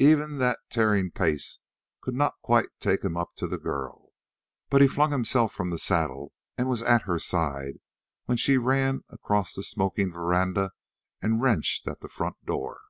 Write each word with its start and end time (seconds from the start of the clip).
Even 0.00 0.36
that 0.36 0.58
tearing 0.68 1.10
pace 1.10 1.58
could 2.02 2.14
not 2.14 2.34
quite 2.42 2.68
take 2.78 3.02
him 3.02 3.16
up 3.16 3.34
to 3.36 3.46
the 3.46 3.56
girl, 3.56 4.12
but 4.68 4.82
he 4.82 4.86
flung 4.86 5.10
himself 5.12 5.50
from 5.54 5.70
the 5.70 5.78
saddle 5.78 6.34
and 6.58 6.68
was 6.68 6.82
at 6.82 7.04
her 7.08 7.18
side 7.18 7.80
when 8.26 8.36
she 8.36 8.58
ran 8.58 9.02
across 9.08 9.54
the 9.54 9.62
smoking 9.62 10.12
veranda 10.12 10.72
and 11.22 11.40
wrenched 11.40 11.88
at 11.88 12.02
the 12.02 12.08
front 12.10 12.36
door. 12.44 12.82